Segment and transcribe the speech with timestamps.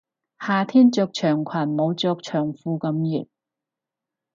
[0.39, 3.27] 夏天着長裙冇着長褲咁熱